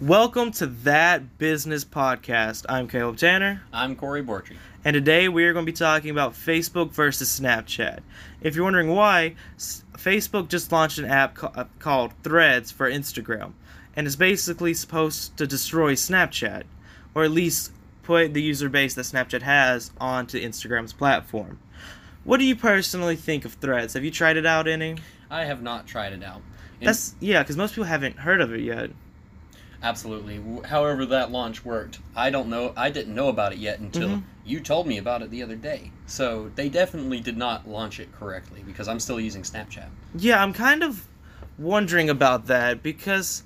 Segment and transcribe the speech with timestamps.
[0.00, 2.66] Welcome to That Business Podcast.
[2.68, 4.56] I'm Caleb Tanner, I'm Corey Bortry.
[4.84, 8.00] and today we are going to be talking about Facebook versus Snapchat.
[8.42, 13.52] If you're wondering why, Facebook just launched an app ca- uh, called Threads for Instagram,
[13.96, 16.64] and it's basically supposed to destroy Snapchat,
[17.14, 17.72] or at least
[18.02, 21.58] put the user base that Snapchat has onto Instagram's platform.
[22.24, 23.94] What do you personally think of Threads?
[23.94, 24.96] Have you tried it out any?
[25.30, 26.42] I have not tried it out.
[26.80, 28.90] And That's yeah, because most people haven't heard of it yet.
[29.86, 30.40] Absolutely.
[30.68, 32.00] However, that launch worked.
[32.14, 32.72] I don't know.
[32.76, 34.22] I didn't know about it yet until Mhm.
[34.44, 35.92] you told me about it the other day.
[36.06, 39.88] So they definitely did not launch it correctly because I'm still using Snapchat.
[40.16, 41.06] Yeah, I'm kind of
[41.58, 43.42] wondering about that because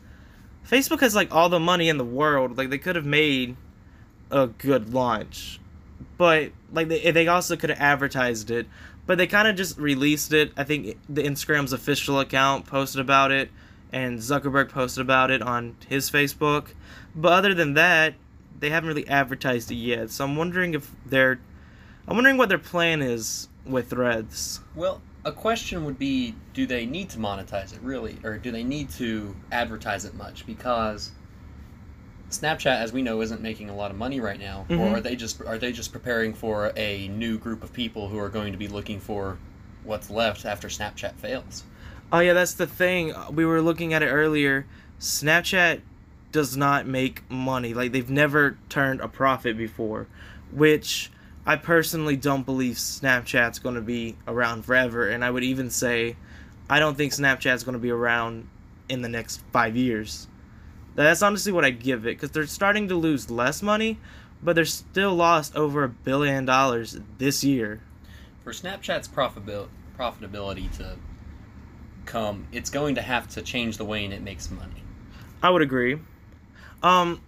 [0.68, 2.56] Facebook has like all the money in the world.
[2.56, 3.56] Like they could have made
[4.30, 5.60] a good launch,
[6.16, 8.66] but like they they also could have advertised it.
[9.06, 10.52] But they kind of just released it.
[10.56, 13.50] I think the Instagram's official account posted about it,
[13.92, 16.68] and Zuckerberg posted about it on his Facebook.
[17.14, 18.14] But other than that,
[18.58, 20.10] they haven't really advertised it yet.
[20.10, 21.40] So I'm wondering if they're,
[22.06, 24.60] I'm wondering what their plan is with Threads.
[24.74, 28.64] Well, a question would be: Do they need to monetize it really, or do they
[28.64, 30.46] need to advertise it much?
[30.46, 31.10] Because
[32.30, 34.78] Snapchat, as we know, isn't making a lot of money right now, Mhm.
[34.78, 38.18] or are they just are they just preparing for a new group of people who
[38.18, 39.36] are going to be looking for
[39.84, 41.64] what's left after Snapchat fails?
[42.12, 43.14] Oh yeah, that's the thing.
[43.14, 44.66] Uh, we were looking at it earlier.
[44.98, 45.80] Snapchat
[46.32, 47.74] does not make money.
[47.74, 50.06] Like they've never turned a profit before,
[50.52, 51.10] which
[51.46, 56.16] I personally don't believe Snapchat's going to be around forever and I would even say
[56.68, 58.48] I don't think Snapchat's going to be around
[58.88, 60.28] in the next 5 years.
[60.94, 63.98] That's honestly what I give it cuz they're starting to lose less money,
[64.42, 67.80] but they're still lost over a billion dollars this year.
[68.44, 70.96] For Snapchat's profitabil- profitability to
[72.52, 74.82] it's going to have to change the way it makes money.
[75.42, 75.98] I would agree.
[76.82, 77.20] Um,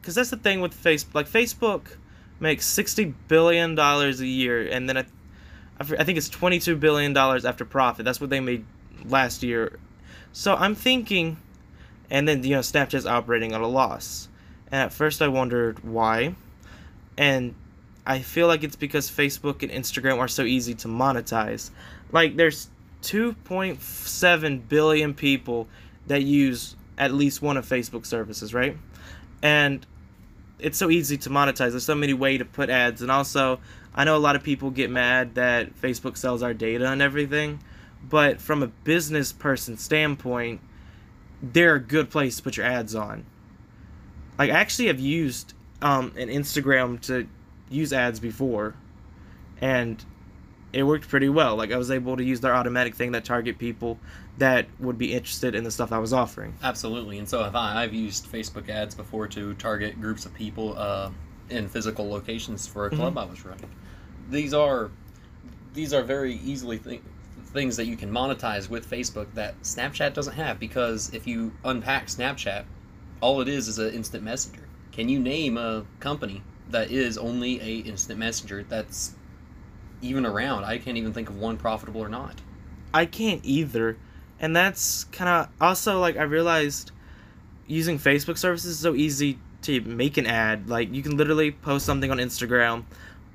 [0.00, 1.14] because that's the thing with Facebook.
[1.14, 1.96] Like Facebook
[2.40, 5.04] makes sixty billion dollars a year, and then I,
[5.80, 8.04] I think it's twenty two billion dollars after profit.
[8.04, 8.64] That's what they made
[9.04, 9.78] last year.
[10.32, 11.36] So I'm thinking,
[12.10, 14.28] and then you know Snapchat's operating at a loss.
[14.72, 16.34] And at first I wondered why,
[17.16, 17.54] and
[18.06, 21.70] I feel like it's because Facebook and Instagram are so easy to monetize.
[22.10, 22.68] Like there's
[23.02, 25.68] 2.7 billion people
[26.06, 28.76] that use at least one of Facebook services, right?
[29.42, 29.84] And
[30.58, 31.70] it's so easy to monetize.
[31.70, 33.60] There's so many way to put ads, and also
[33.94, 37.62] I know a lot of people get mad that Facebook sells our data and everything,
[38.08, 40.60] but from a business person standpoint,
[41.42, 43.26] they're a good place to put your ads on.
[44.38, 47.26] Like I actually have used um, an Instagram to
[47.68, 48.74] use ads before,
[49.60, 50.02] and
[50.72, 51.56] it worked pretty well.
[51.56, 53.98] Like I was able to use their automatic thing that target people
[54.38, 56.54] that would be interested in the stuff I was offering.
[56.62, 57.82] Absolutely, and so have I.
[57.82, 61.10] I've used Facebook ads before to target groups of people uh,
[61.50, 63.70] in physical locations for a club I was running.
[64.30, 64.90] These are
[65.74, 67.00] these are very easily th-
[67.46, 72.06] things that you can monetize with Facebook that Snapchat doesn't have because if you unpack
[72.06, 72.64] Snapchat,
[73.20, 74.62] all it is is an instant messenger.
[74.90, 79.14] Can you name a company that is only a instant messenger that's
[80.02, 80.64] even around?
[80.64, 82.34] I can't even think of one profitable or not.
[82.92, 83.96] I can't either.
[84.40, 86.90] And that's kind of also like I realized
[87.66, 90.68] using Facebook services is so easy to make an ad.
[90.68, 92.84] Like you can literally post something on Instagram,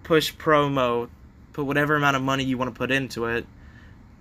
[0.03, 1.09] push promo,
[1.53, 3.45] put whatever amount of money you want to put into it,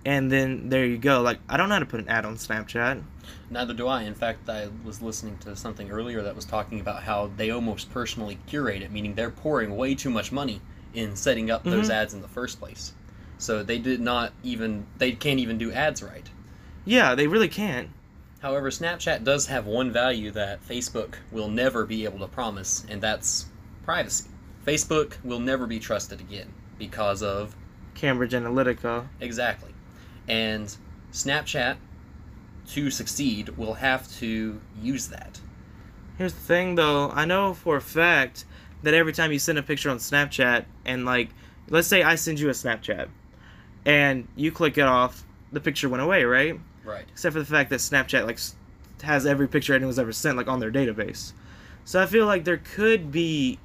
[0.05, 1.21] and then there you go.
[1.21, 3.03] Like I don't know how to put an ad on Snapchat.
[3.49, 4.03] Neither do I.
[4.03, 7.91] In fact, I was listening to something earlier that was talking about how they almost
[7.91, 10.61] personally curate it, meaning they're pouring way too much money
[10.97, 11.93] in setting up those Mhm.
[11.93, 12.93] ads in the first place.
[13.37, 16.27] So they did not even they can't even do ads right.
[16.85, 17.89] Yeah, they really can't.
[18.41, 23.01] However, Snapchat does have one value that Facebook will never be able to promise, and
[23.01, 23.45] that's
[23.83, 24.29] privacy.
[24.65, 27.55] Facebook will never be trusted again because of
[27.93, 29.07] Cambridge Analytica.
[29.19, 29.71] Exactly.
[30.27, 30.75] And
[31.11, 31.77] Snapchat,
[32.69, 35.39] to succeed, will have to use that.
[36.17, 38.45] Here's the thing though, I know for a fact
[38.83, 41.29] that every time you send a picture on Snapchat and like
[41.69, 43.09] let's say I send you a Snapchat
[43.85, 46.59] and you click it off, the picture went away, right?
[46.83, 47.05] Right.
[47.11, 48.39] Except for the fact that Snapchat like
[49.03, 51.33] has every picture anyone's ever sent like on their database.
[51.85, 53.59] So I feel like there could be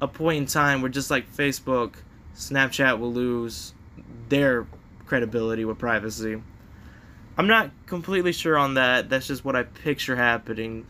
[0.00, 1.94] a point in time where just like Facebook,
[2.34, 3.72] Snapchat will lose
[4.28, 4.66] their
[5.06, 6.42] credibility with privacy.
[7.38, 9.08] I'm not completely sure on that.
[9.08, 10.86] That's just what I picture happening.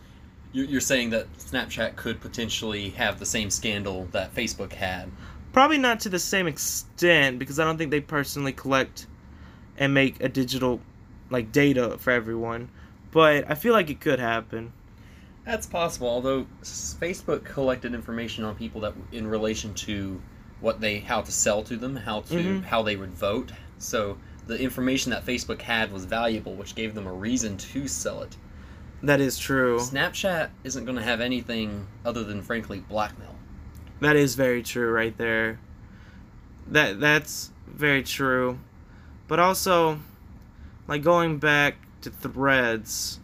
[0.52, 5.10] You're you're saying that Snapchat could potentially have the same scandal that Facebook had.
[5.52, 9.06] Probably not to the same extent because I don't think they personally collect
[9.78, 10.81] and make a digital
[11.31, 12.70] like data for everyone.
[13.10, 14.72] But I feel like it could happen.
[15.44, 16.08] That's possible.
[16.08, 20.20] Although Facebook collected information on people that in relation to
[20.60, 22.64] what they how to sell to them, how to Mhm.
[22.64, 23.52] how they would vote.
[23.78, 28.22] So the information that Facebook had was valuable, which gave them a reason to sell
[28.22, 28.37] it.
[29.06, 29.78] That is true.
[29.78, 33.36] Snapchat isn't going to have anything other than frankly blackmail.
[34.00, 35.60] That is very true right there.
[36.66, 38.58] That that's very true.
[39.28, 40.00] But also
[40.88, 43.20] like going back to threads,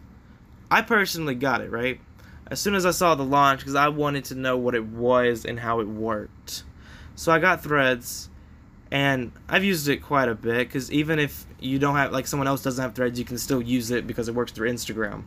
[0.71, 1.99] I personally got it, right?
[2.47, 5.43] As soon as I saw the launch cuz I wanted to know what it was
[5.43, 6.63] and how it worked.
[7.15, 8.29] So I got threads
[8.89, 12.47] and I've used it quite a bit cuz even if you don't have like someone
[12.47, 15.23] else doesn't have threads, you can still use it because it works through Instagram.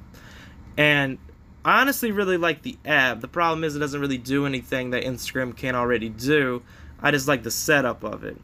[0.77, 1.19] And
[1.65, 3.21] I honestly really like the app.
[3.21, 6.63] The problem is it doesn't really do anything that Instagram can't already do.
[7.01, 8.41] I just like the setup of it.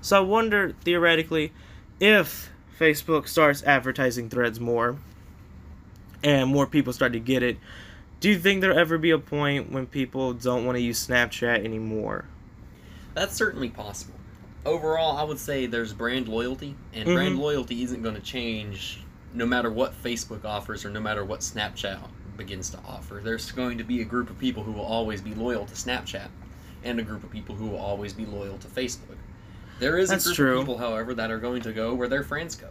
[0.00, 1.52] So I wonder theoretically
[2.00, 4.96] if Facebook starts advertising threads more
[6.24, 7.58] and more people start to get it,
[8.20, 11.64] do you think there'll ever be a point when people don't want to use Snapchat
[11.64, 12.24] anymore?
[13.14, 14.14] That's certainly possible.
[14.64, 17.14] Overall, I would say there's brand loyalty, and Mhm.
[17.14, 19.00] brand loyalty isn't going to change
[19.34, 22.00] no matter what Facebook offers or no matter what Snapchat
[22.36, 23.20] begins to offer.
[23.22, 26.28] There's going to be a group of people who will always be loyal to Snapchat,
[26.84, 29.16] and a group of people who will always be loyal to Facebook.
[29.78, 30.54] There is That's a group true.
[30.54, 32.68] of people, however, that are going to go where their friends go,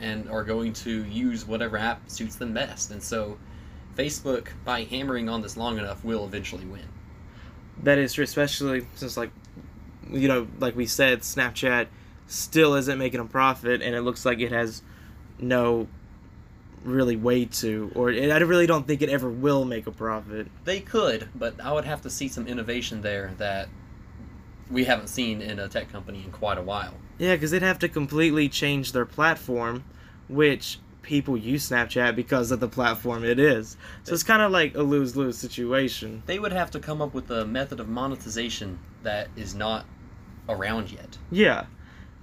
[0.00, 2.90] and are going to use whatever app suits them best.
[2.90, 3.38] And so,
[3.96, 6.84] Facebook, by hammering on this long enough, will eventually win.
[7.82, 9.30] That is true, especially since like
[10.10, 11.88] you know, like we said, Snapchat
[12.26, 14.82] still isn't making a profit, and it looks like it has
[15.38, 15.86] no
[16.84, 20.48] really way to, or I really don't think it ever will make a profit.
[20.64, 23.68] They could, but I would have to see some innovation there that
[24.70, 26.94] we haven't seen in a tech company in quite a while.
[27.18, 29.84] Yeah, because they'd have to completely change their platform,
[30.28, 33.76] which people use Snapchat because of the platform it is.
[34.02, 36.22] So it's kind of like a lose lose situation.
[36.26, 39.86] They would have to come up with a method of monetization that is not
[40.48, 41.16] around yet.
[41.30, 41.66] Yeah.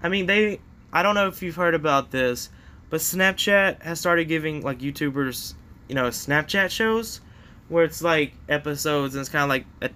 [0.01, 0.59] I mean, they.
[0.91, 2.49] I don't know if you've heard about this,
[2.93, 5.55] but Snapchat has started giving, like, YouTubers,
[5.89, 7.21] you know, Snapchat shows
[7.67, 9.89] where it's like episodes and it's kind of like a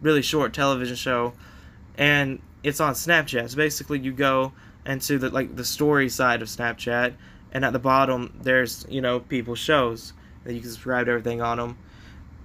[0.00, 1.34] really short television show
[1.98, 3.50] and it's on Snapchat.
[3.50, 4.54] So basically, you go
[4.86, 7.12] into the, like, the story side of Snapchat
[7.52, 10.14] and at the bottom, there's, you know, people's shows
[10.44, 11.76] that you can subscribe to everything on them.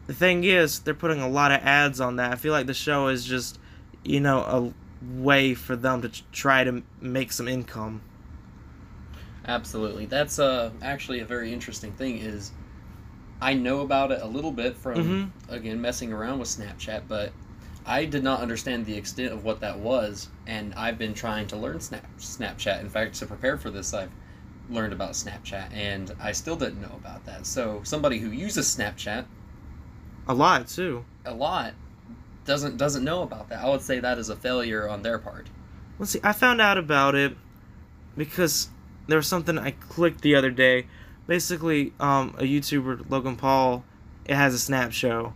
[0.07, 2.33] The thing is, they're putting a lot of ads on that.
[2.33, 3.59] I feel like the show is just,
[4.03, 4.73] you know, a
[5.21, 8.01] way for them to try to make some income.
[9.47, 10.05] Absolutely.
[10.05, 12.51] That's uh, actually a very interesting thing is
[13.41, 15.53] I know about it a little bit from Mhm.
[15.53, 17.31] again messing around with Snapchat, but
[17.85, 21.57] I did not understand the extent of what that was, and I've been trying to
[21.57, 22.79] learn Snap Snapchat.
[22.79, 24.09] In fact, to prepare for this, I've
[24.69, 27.45] learned about Snapchat, and I still didn't know about that.
[27.45, 29.25] So somebody who uses Snapchat
[30.27, 31.05] A lot too.
[31.25, 31.73] a lot
[32.45, 33.63] doesn't doesn't know about that.
[33.63, 35.47] I would say that is a failure on their part.
[35.99, 36.19] Let's see.
[36.23, 37.37] I found out about it
[38.17, 38.69] because
[39.07, 40.87] there was something I clicked the other day.
[41.27, 43.83] Basically, um, a YouTuber Logan Paul,
[44.25, 45.33] it has a Snap show,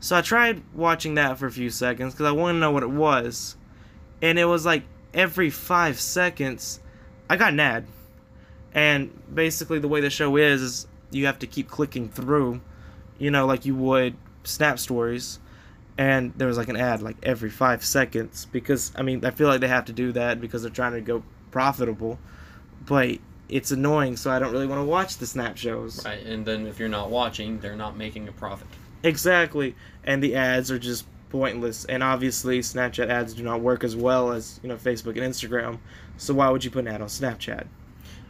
[0.00, 2.82] so I tried watching that for a few seconds because I wanted to know what
[2.82, 3.56] it was,
[4.22, 6.80] and it was like every five seconds,
[7.28, 7.86] I got an ad,
[8.72, 12.60] and basically the way the show is is you have to keep clicking through,
[13.18, 15.40] you know, like you would Snap stories.
[15.98, 19.48] And there was like an ad like every five seconds because I mean I feel
[19.48, 22.18] like they have to do that because they're trying to go profitable,
[22.86, 26.04] but it's annoying so I don't really want to watch the snap shows.
[26.04, 28.66] Right, and then if you're not watching, they're not making a profit.
[29.02, 29.74] Exactly,
[30.04, 31.84] and the ads are just pointless.
[31.84, 35.78] And obviously Snapchat ads do not work as well as you know Facebook and Instagram.
[36.16, 37.66] So why would you put an ad on Snapchat?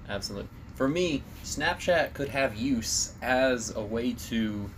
[0.09, 0.49] Absolutely.
[0.75, 4.69] For me, Snapchat could have use as a way to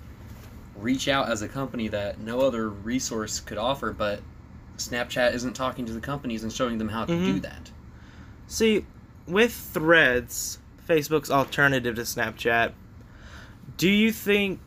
[0.76, 4.20] reach out as a company that no other resource could offer, but
[4.76, 7.42] Snapchat isn't talking to the companies and showing them how to do Mhm.
[7.42, 7.70] that.
[8.46, 8.86] See,
[9.28, 10.58] with Threads,
[10.88, 12.72] Facebook's alternative to Snapchat,
[13.76, 14.60] do you think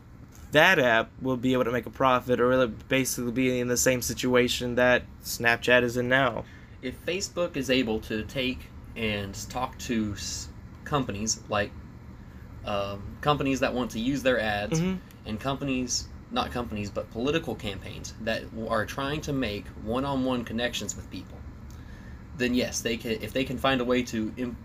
[0.52, 3.68] that app will be able to make a profit, or will it basically be in
[3.68, 6.44] the same situation that Snapchat is in now?
[6.82, 8.58] If Facebook is able to take
[8.96, 10.14] and talk to
[10.84, 11.70] companies like
[12.64, 14.98] um, companies that want to use their ads Mhm.
[15.26, 21.10] and companies not companies but political campaigns that are trying to make one-on-one connections with
[21.10, 21.36] people
[22.36, 24.56] then yes they can if they can find a way to Im-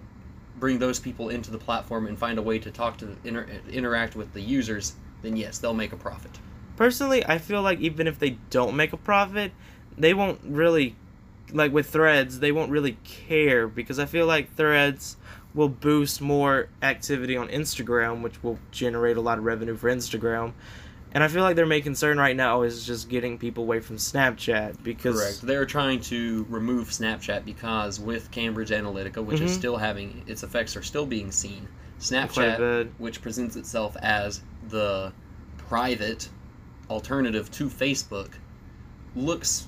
[0.59, 4.15] bring those people into the platform and find a way to talk to inter- interact
[4.15, 6.31] with the users then yes they'll make a profit
[6.77, 9.51] Personally, I feel like even if they don't make a profit,
[9.97, 10.95] they won't really,
[11.51, 15.17] like with Threads, they won't really care because I feel like Threads
[15.55, 20.53] will boost more activity on Instagram, which will generate a lot of revenue for Instagram.
[21.17, 23.95] And I feel like their main concern right now is just getting people away from
[23.97, 25.41] Snapchat because Correct.
[25.41, 29.55] They're trying to remove Snapchat because with Cambridge Analytica, which is Mhm.
[29.55, 31.69] still having its effects are still being seen.
[31.99, 35.11] Snapchat, which presents itself as the
[35.57, 36.29] private
[36.87, 38.33] alternative to Facebook,
[39.15, 39.67] looks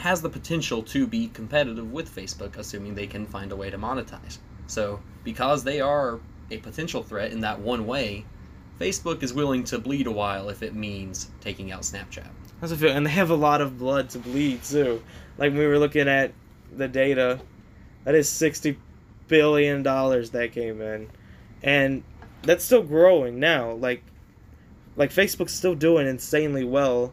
[0.00, 3.78] has the potential to be competitive with Facebook, assuming they can find a way to
[3.78, 4.36] monetize.
[4.66, 8.26] So, because they are a potential threat in that one way,
[8.80, 12.26] Facebook is willing to bleed a while if it means taking out Snapchat.
[12.60, 15.02] That's a feel, and they have a lot of blood to bleed too.
[15.38, 16.32] Like we were looking at
[16.76, 17.40] the data,
[18.04, 18.78] that is sixty
[19.28, 21.08] billion dollars that came in,
[21.62, 22.02] and
[22.42, 23.72] that's still growing now.
[23.72, 24.02] Like,
[24.96, 27.12] like Facebook's still doing insanely well.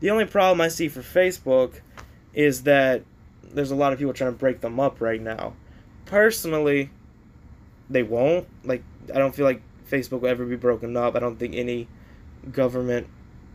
[0.00, 1.80] The only problem I see for Facebook
[2.32, 3.02] is that
[3.42, 5.54] there's a lot of people trying to break them up right now.
[6.06, 6.90] Personally,
[7.88, 8.46] they won't.
[8.64, 8.82] Like,
[9.14, 11.16] I don't feel like Facebook will ever be broken up.
[11.16, 11.88] I don't think any
[12.52, 13.06] government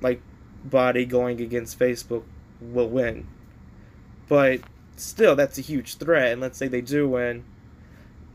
[0.02, 0.22] like
[0.64, 2.24] body going against Facebook
[2.62, 3.28] will win.
[4.28, 4.62] But
[4.98, 6.32] still, that's a huge threat.
[6.34, 7.44] And let's say they do win,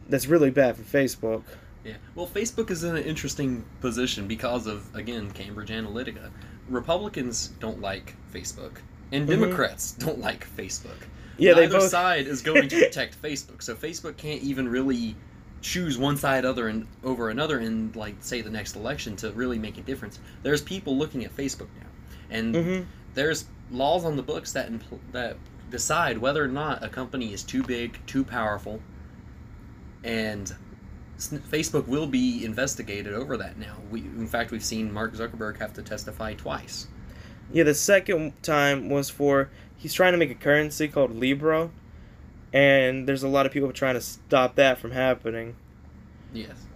[0.08, 1.42] that's really bad for Facebook.
[1.84, 1.94] Yeah.
[2.14, 6.30] Well, Facebook is in an interesting position because of again Cambridge Analytica.
[6.68, 8.76] Republicans don't like Facebook,
[9.12, 9.30] and Mhm.
[9.30, 10.96] Democrats don't like Facebook.
[11.38, 11.90] Yeah, they Neither both.
[11.90, 15.16] side is going to protect Facebook, so Facebook can't even really
[15.60, 19.58] choose one side other and over another in like say the next election to really
[19.58, 20.18] make a difference.
[20.42, 21.88] There's people looking at Facebook now,
[22.30, 22.80] and hmm
[23.14, 25.36] there's laws on the books that impl- that
[25.70, 28.80] decide whether or not a company is too big, too powerful,
[30.04, 30.52] and
[31.18, 33.76] Facebook will be investigated over that now.
[33.90, 36.86] We, in fact, we've seen Mark Zuckerberg have to testify twice.
[37.52, 41.70] Yeah, the second time was for he's trying to make a currency called Libra,
[42.52, 45.56] and there's a lot of people trying to stop that from happening.
[46.32, 46.66] Yes.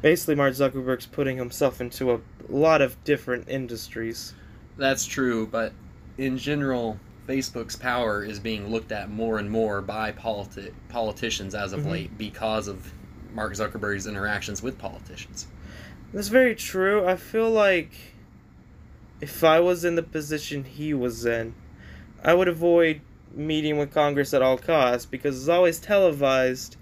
[0.00, 4.34] Basically, Mark Zuckerberg's putting himself into a lot of different industries.
[4.76, 5.72] That's true, but
[6.18, 6.98] in general,
[7.28, 11.90] Facebook's power is being looked at more and more by politi- politicians as of Mhm.
[11.90, 12.92] late because of
[13.32, 15.46] Mark Zuckerberg's interactions with politicians.
[16.12, 17.06] That's very true.
[17.06, 17.92] I feel like
[19.20, 21.54] if I was in the position he was in,
[22.24, 23.00] I would avoid
[23.34, 26.76] meeting with Congress at all costs because it's always televised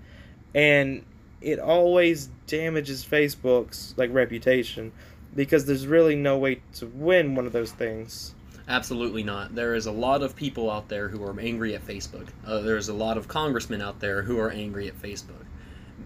[0.54, 1.04] and
[1.40, 4.92] it always damages Facebook's like reputation
[5.35, 8.35] because there's really no way to win one of those things.
[8.69, 9.54] Absolutely not.
[9.54, 12.28] There is a lot of people out there who are angry at Facebook.
[12.47, 15.45] Uh, there's a lot of congressmen out there who are angry at Facebook.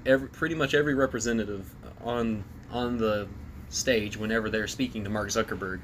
[0.06, 3.28] Every, pretty much every representative on on the
[3.68, 5.80] stage, whenever they're speaking to Mark Zuckerberg,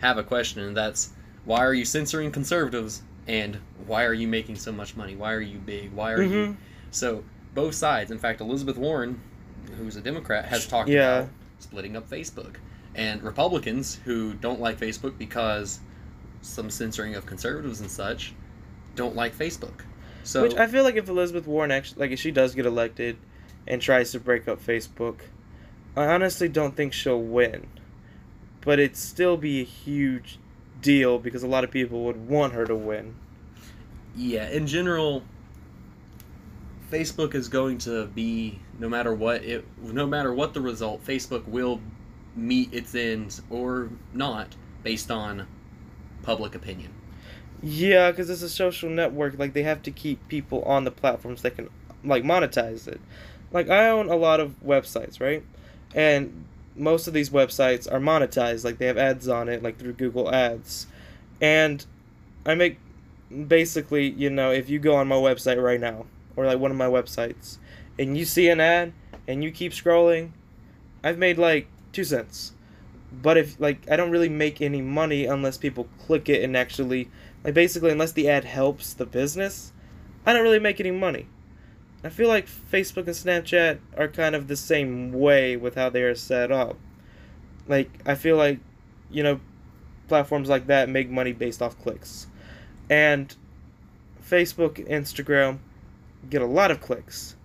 [0.00, 1.10] have a question, and that's
[1.44, 5.14] why are you censoring conservatives, and why are you making so much money?
[5.16, 5.92] Why are you big?
[5.92, 6.46] Why are you?
[6.48, 6.56] Mhm.
[6.90, 7.24] So
[7.54, 8.10] both sides.
[8.10, 9.20] In fact, Elizabeth Warren,
[9.78, 11.18] who's a Democrat, has talked Yeah.
[11.20, 12.56] about splitting up Facebook,
[12.94, 15.80] and Republicans who don't like Facebook because
[16.42, 18.34] some censoring of conservatives and such
[18.96, 19.82] don't like Facebook.
[20.24, 23.16] So Which I feel like if Elizabeth Warren actually like if she does get elected
[23.66, 25.20] and tries to break up Facebook,
[25.96, 27.66] I honestly don't think she'll win.
[28.60, 30.38] But it'd still be a huge
[30.82, 33.16] deal because a lot of people would want her to win.
[34.14, 35.22] yeah, in general,
[36.90, 41.46] Facebook is going to be no matter what it no matter what the result, Facebook
[41.48, 41.80] will
[42.36, 45.46] meet its ends or not based on
[46.22, 46.92] public opinion.
[47.62, 49.38] Yeah, because it's a social network.
[49.38, 51.70] Like they have to keep people on the platforms that can
[52.04, 53.00] like monetize it.
[53.52, 55.44] Like I own a lot of websites, right?
[55.94, 58.64] And most of these websites are monetized.
[58.64, 60.86] Like they have ads on it, like through Google Ads.
[61.40, 61.84] And
[62.46, 62.78] I make
[63.46, 66.76] basically, you know, if you go on my website right now, or like one of
[66.76, 67.58] my websites,
[67.98, 68.92] and you see an ad
[69.28, 70.30] and you keep scrolling,
[71.04, 72.52] I've made like two cents.
[73.12, 77.10] But if like I don't really make any money unless people click it and actually
[77.44, 79.72] like basically unless the ad helps the business,
[80.24, 81.26] I don't really make any money.
[82.04, 86.02] I feel like Facebook and Snapchat are kind of the same way with how they
[86.02, 86.76] are set up.
[87.68, 88.58] Like I feel like
[89.10, 89.40] you know
[90.08, 92.26] platforms like that make money based off clicks.
[92.90, 93.34] And
[94.28, 95.58] Facebook and Instagram
[96.28, 97.36] get a lot of clicks.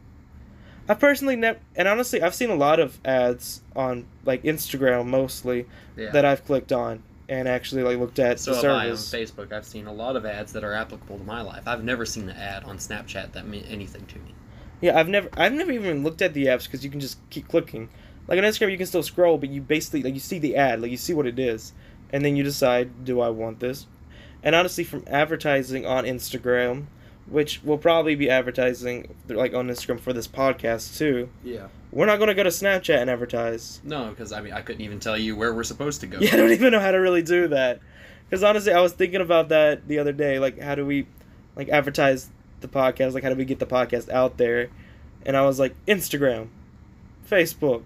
[0.89, 5.67] I personally never, and honestly, I've seen a lot of ads on like Instagram mostly
[5.97, 6.11] Yeah.
[6.11, 9.31] that I've clicked on and actually like looked at So the I on service.
[9.31, 9.51] Facebook.
[9.51, 11.63] I've seen a lot of ads that are applicable to my life.
[11.67, 14.33] I've never seen an ad on Snapchat that meant anything to me.
[14.81, 17.47] Yeah, I've never, I've never even looked at the apps because you can just keep
[17.47, 17.89] clicking.
[18.27, 20.81] Like on Instagram, you can still scroll, but you basically like you see the ad,
[20.81, 21.73] like you see what it is,
[22.11, 23.87] and then you decide, do I want this?
[24.43, 26.87] And honestly, from advertising on Instagram
[27.29, 31.29] which we'll probably be advertising like on Instagram for this podcast too.
[31.43, 31.67] Yeah.
[31.91, 33.81] We're not going to go to Snapchat and advertise.
[33.83, 36.19] No, because I mean I couldn't even tell you where we're supposed to go.
[36.19, 37.79] Yeah, I don't even know how to really do that.
[38.29, 40.37] Because honestly, I was thinking about that the other day.
[40.37, 41.07] Like, how do we,
[41.55, 42.29] like, advertise
[42.61, 43.13] the podcast?
[43.13, 44.69] Like, how do we get the podcast out there?
[45.25, 46.47] And I was like, Instagram,
[47.29, 47.83] Facebook.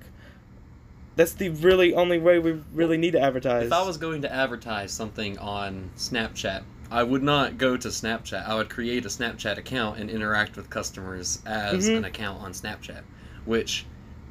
[1.15, 3.67] That's the really only way we really need to advertise.
[3.67, 8.47] If I was going to advertise something on Snapchat, I would not go to Snapchat.
[8.47, 11.97] I would create a Snapchat account and interact with customers as Mhm.
[11.97, 13.01] an account on Snapchat,
[13.45, 13.85] which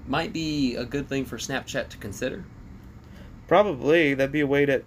[0.06, 2.44] might be a good thing for Snapchat to consider.
[3.46, 4.82] Probably that'd be a way to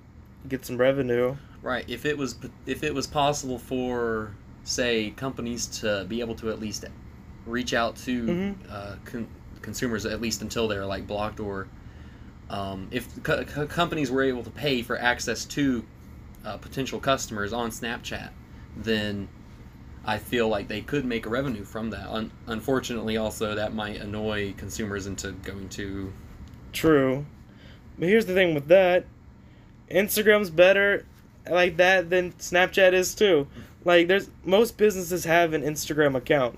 [0.47, 1.35] get some revenue.
[1.61, 1.85] Right.
[1.87, 4.31] If it was if it was possible for
[4.63, 6.85] say companies to be able to at least
[7.45, 8.55] reach out to Mhm.
[8.69, 9.27] uh, con-
[9.61, 11.67] consumers at least until they're like blocked or
[12.49, 15.83] um, if co- co- companies were able to pay for access to
[16.45, 18.29] uh, potential customers on Snapchat,
[18.77, 19.27] then
[20.05, 22.05] I feel like they could make a revenue from that.
[22.07, 26.11] Un- unfortunately, also that might annoy consumers into going to
[26.73, 27.25] True.
[27.97, 29.05] But here's the thing with that
[29.89, 31.05] Instagram's better
[31.49, 33.47] like that than Snapchat is too.
[33.85, 36.57] Like there's most businesses have an Instagram account.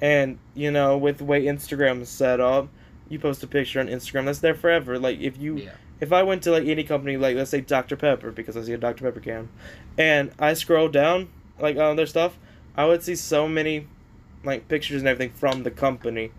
[0.00, 2.68] And, you know, with the way Instagram is set up,
[3.08, 4.98] you post a picture on Instagram, that's there forever.
[4.98, 5.70] Like if you yeah.
[6.00, 7.96] if I went to like any company like let's say Dr.
[7.96, 9.04] Pepper, because I see a Dr.
[9.04, 9.48] Pepper can,
[9.96, 12.38] and I scroll down like on their stuff,
[12.76, 13.86] I would see so many
[14.44, 16.32] like pictures and everything from the company.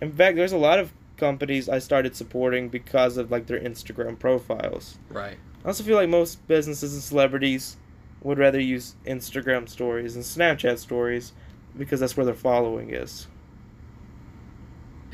[0.00, 4.18] In fact, there's a lot of companies I started supporting because of like their Instagram
[4.18, 4.98] profiles.
[5.10, 5.38] right.
[5.66, 7.76] I also feel like most businesses and celebrities
[8.22, 11.32] would rather use Instagram stories and Snapchat stories
[11.76, 13.26] because that's where their following is.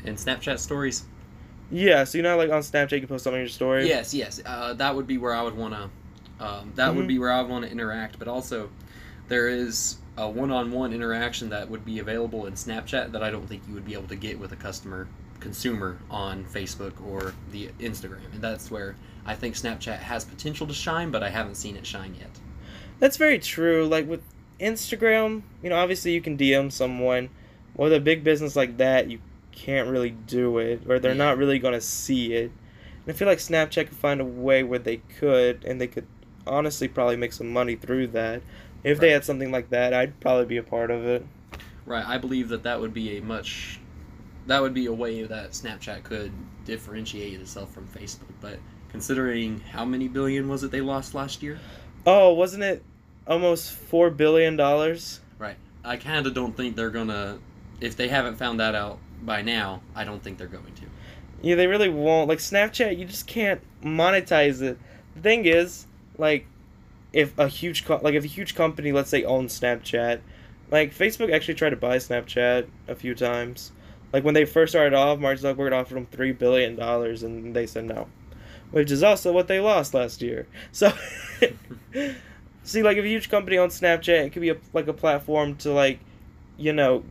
[0.05, 1.05] And Snapchat stories.
[1.71, 3.87] Yeah, so you know like on Snapchat you can post something on your story?
[3.87, 4.41] Yes, yes.
[4.45, 6.45] Uh, that would be where I would want to.
[6.45, 7.07] Um, that would Mhm.
[7.07, 8.19] be where I would want to interact.
[8.19, 8.69] But also,
[9.29, 13.63] there is a one-on-one interaction that would be available in Snapchat that I don't think
[13.67, 15.07] you would be able to get with a customer
[15.43, 18.23] consumer on Facebook or the Instagram.
[18.33, 18.95] And that's where
[19.25, 22.29] I think Snapchat has potential to shine, but I haven't seen it shine yet.
[22.99, 23.85] That's very true.
[23.87, 24.21] Like with
[24.59, 27.29] Instagram, you know, obviously you can DM someone.
[27.75, 29.19] With a big business like that, you
[29.51, 31.17] can't really do it, or they're Yeah.
[31.17, 32.51] not really going to see it.
[33.05, 36.05] And I feel like Snapchat could find a way where they could, and they could
[36.45, 38.41] honestly probably make some money through that.
[38.83, 41.25] If they had something like that, I'd probably be a part of it.
[41.85, 42.05] Right.
[42.05, 43.79] I believe that that would be a much.
[44.47, 46.31] That would be a way that Snapchat could
[46.65, 48.33] differentiate itself from Facebook.
[48.41, 51.59] But considering how many billion was it they lost last year?
[52.05, 52.83] Oh, wasn't it
[53.27, 55.21] almost four billion dollars?
[55.39, 55.55] Right.
[55.83, 57.39] I kind of don't think they're gonna.
[57.79, 60.83] If they haven't found that out by now, I don't think they're going to.
[61.41, 62.29] Yeah, they really won't.
[62.29, 64.77] Like Snapchat, you just can't monetize it.
[65.15, 65.85] The thing is,
[66.17, 66.45] like,
[67.11, 70.21] if a huge co- like if a huge company, let's say, owns Snapchat,
[70.71, 73.71] like Facebook actually tried to buy Snapchat a few times.
[74.13, 77.65] Like when they first started off, Mark Zuckerberg offered them three billion dollars, and they
[77.65, 78.07] said no,
[78.71, 80.47] which is also what they lost last year.
[80.71, 80.93] So,
[82.63, 85.55] see, like if a huge company owns Snapchat, it could be a, like a platform
[85.57, 85.99] to like,
[86.57, 87.03] you know,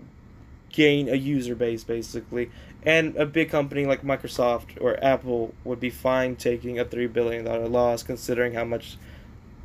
[0.70, 2.50] gain a user base basically.
[2.84, 7.44] And a big company like Microsoft or Apple would be fine taking a three billion
[7.44, 8.96] dollar loss, considering how much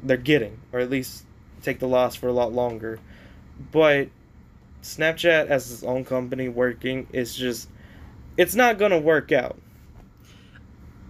[0.03, 1.23] they're getting, or at least
[1.61, 2.99] take the loss for a lot longer.
[3.71, 4.09] But
[4.81, 7.69] Snapchat as its own company working is just
[8.37, 9.57] it's not gonna work out.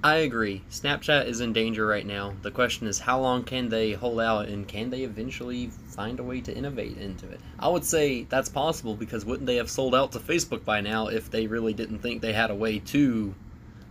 [0.04, 0.62] I agree.
[0.70, 2.34] Snapchat is in danger right now.
[2.44, 6.24] The question is, how long can they hold out, and can they eventually find a
[6.24, 7.40] way to innovate into it?
[7.60, 11.08] I would say that's possible because wouldn't they have sold out to Facebook by now
[11.08, 13.34] if they really didn't think they had a way to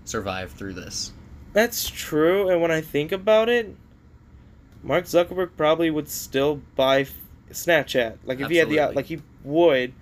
[0.04, 1.12] survive through this?
[1.52, 3.76] That's true, and when I think about it,
[4.82, 7.06] Mark Zuckerberg probably would still buy
[7.50, 8.18] Snapchat.
[8.24, 9.94] Like if he had the like he would,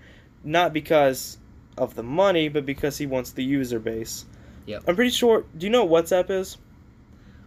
[0.43, 1.39] not because
[1.77, 4.27] of the money, but because he wants the user base.
[4.67, 4.85] Yep.
[4.89, 5.45] I'm pretty sure.
[5.57, 6.57] Do you know what WhatsApp is?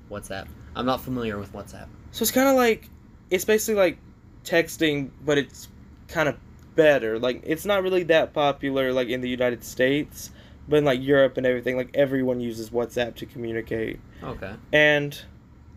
[0.10, 0.47] WhatsApp.
[0.75, 1.88] I'm not familiar with WhatsApp.
[2.12, 2.89] So it's kind of like
[3.29, 3.97] it's basically like
[4.43, 5.67] texting, but it's
[6.07, 6.38] kind of
[6.75, 7.19] better.
[7.19, 10.31] Like it's not really that popular like in the United States,
[10.67, 13.99] but in like Europe and everything, like everyone uses WhatsApp to communicate.
[14.23, 14.53] Okay.
[14.71, 15.19] And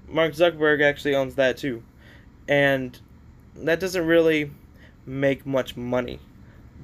[0.09, 1.83] Mark Zuckerberg actually owns that too.
[2.49, 2.99] And
[3.57, 4.51] that doesn't really
[5.07, 6.19] make much money.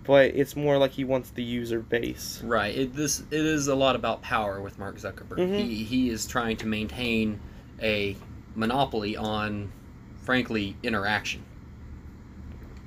[0.05, 2.41] But it's more like he wants the user base.
[2.45, 2.77] Right.
[2.77, 5.39] It this it is a lot about power with Mark Zuckerberg.
[5.39, 5.59] Mhm.
[5.59, 7.41] He he is trying to maintain
[7.83, 8.17] a
[8.55, 9.73] monopoly on,
[10.23, 11.43] frankly, interaction.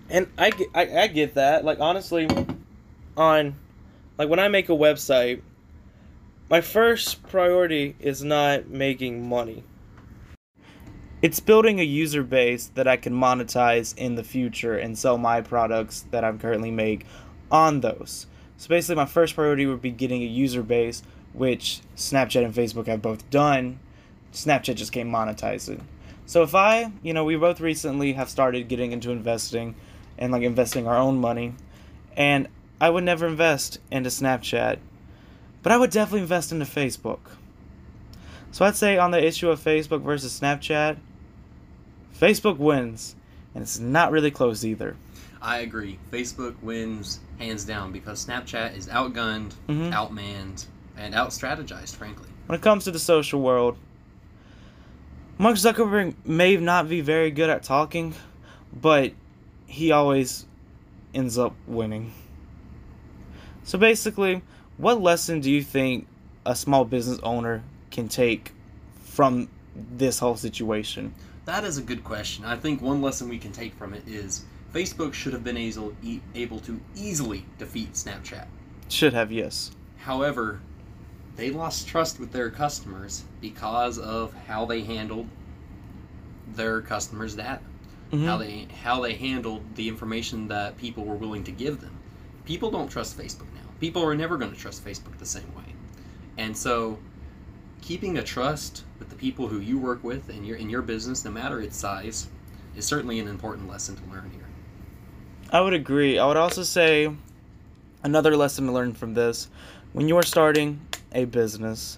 [0.09, 1.63] And I, get- I, I get that.
[1.63, 2.27] Like, honestly,
[3.15, 3.55] on,
[4.17, 5.41] like, when I make a website,
[6.49, 9.63] my first priority is not making money.
[11.21, 15.41] It's building a user base that I can monetize in the future and sell my
[15.41, 17.05] products that I'm currently make
[17.51, 18.27] on those.
[18.57, 21.03] So basically, my first priority would be getting a user base,
[21.33, 23.79] which Snapchat and Facebook have both done.
[24.33, 25.81] Snapchat just can't monetize it.
[26.25, 29.75] So if I, you know, we both recently have started getting into investing
[30.17, 31.55] and like investing our own money,
[32.15, 32.47] and
[32.79, 34.77] I would never invest into Snapchat,
[35.63, 37.19] but I would definitely invest into Facebook.
[38.51, 40.97] So I'd say on the issue of Facebook versus Snapchat,
[42.19, 43.15] Facebook wins,
[43.55, 44.95] and it's not really close either.
[45.41, 45.97] I agree.
[46.11, 49.91] Facebook wins hands down because Snapchat is outgunned, Mhm.
[49.91, 50.65] outmanned,
[50.97, 52.27] and outstrategized, frankly.
[52.47, 53.77] When it comes to the social world,
[55.37, 58.13] Mark Zuckerberg may not be very good at talking,
[58.73, 59.13] but
[59.65, 60.45] he always
[61.13, 62.11] ends up winning.
[63.63, 64.41] So basically,
[64.75, 66.07] what lesson do you think
[66.45, 68.51] a small business owner can take
[69.03, 71.13] from this whole situation?
[71.45, 72.45] That is a good question.
[72.45, 75.93] I think one lesson we can take from it is Facebook should have been able,
[76.03, 78.45] e- able to easily defeat Snapchat.
[78.87, 79.71] Should have, yes.
[79.97, 80.61] However,
[81.35, 85.27] they lost trust with their customers because of how they handled
[86.55, 87.61] their customers' data.
[88.11, 88.25] Mhm.
[88.25, 91.95] How they how they handled the information that people were willing to give them.
[92.45, 93.69] People don't trust Facebook now.
[93.79, 95.75] People are never going to trust Facebook the same way.
[96.37, 96.97] And so
[97.81, 101.25] keeping a trust with the people who you work with in your in your business,
[101.25, 102.27] no matter its size,
[102.75, 104.47] is certainly an important lesson to learn here.
[105.51, 106.19] I would agree.
[106.19, 107.13] I would also say
[108.03, 109.49] another lesson to learn from this
[109.93, 111.97] when you are starting a business,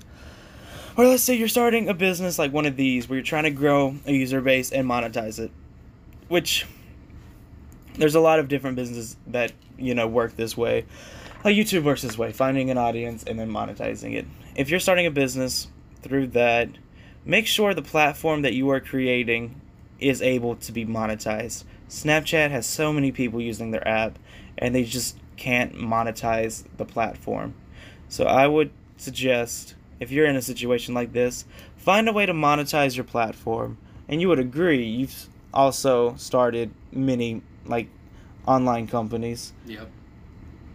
[0.96, 3.52] or let's say you're starting a business like one of these where you're trying to
[3.52, 5.52] grow a user base and monetize it,
[6.30, 6.66] which
[7.96, 10.86] there's a lot of different businesses that you know work this way.
[11.44, 14.26] Like YouTube works this way, finding an audience and then monetizing it.
[14.56, 15.68] If you're starting a business
[16.02, 16.70] through that,
[17.26, 19.60] make sure the platform that you are creating
[20.00, 21.64] is able to be monetized.
[21.88, 24.18] Snapchat has so many people using their app
[24.58, 27.54] and they just can't monetize the platform.
[28.10, 31.46] So I would suggest if you're in a situation like this,
[31.78, 33.78] find a way to monetize your platform.
[34.08, 37.88] And you would agree, you've also started many like
[38.48, 39.90] online companies Yep.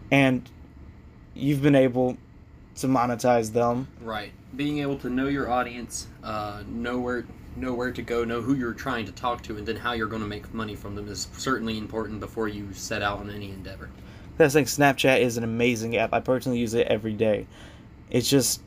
[0.09, 0.49] and
[1.35, 2.17] you've been able
[2.77, 3.87] to monetize them.
[4.01, 4.31] Right.
[4.55, 8.53] Being able to know your audience, uh, know where know where to go, know who
[8.53, 11.07] you're trying to talk to, and then how you're going to make money from them
[11.07, 13.89] is certainly important before you set out on any endeavor.
[14.39, 16.13] I think Snapchat is an amazing app.
[16.13, 17.47] I personally use it every day.
[18.11, 18.61] It's just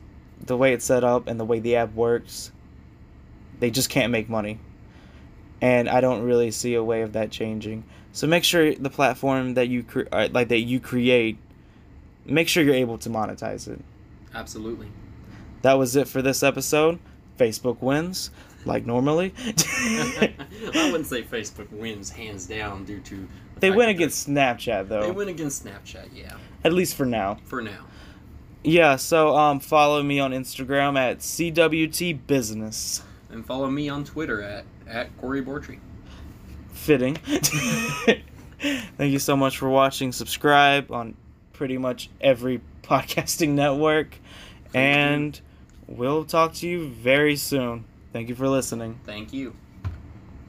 [0.45, 2.51] the way it's set up and the way the app works.
[3.61, 4.59] They just can't make money.
[5.61, 7.85] And I don't really see a way of that changing.
[8.11, 11.37] So make sure the platform that you cre- uh, like that you create
[12.25, 13.79] make sure you're able to monetize it.
[14.33, 14.87] Absolutely.
[15.61, 16.99] That was it for this episode.
[17.37, 18.31] Facebook wins
[18.65, 19.33] like normally.
[19.57, 25.01] I wouldn't say Facebook wins hands down due to the they win against Snapchat though.
[25.01, 26.37] They win against Snapchat, yeah.
[26.63, 27.39] At least for now.
[27.45, 27.85] For now.
[28.63, 33.03] Yeah, so um follow me on Instagram at CWT Business.
[33.29, 35.79] And follow me on Twitter at, at Corey Bortry.
[36.73, 37.15] Fitting.
[38.95, 40.11] Thank you so much for watching.
[40.11, 41.15] Subscribe on
[41.61, 44.17] pretty much every podcasting network.
[44.71, 44.79] Thank you.
[44.79, 45.41] and
[45.85, 47.85] we'll talk to you very soon.
[48.11, 48.99] Thank you for listening.
[49.05, 49.53] Thank you.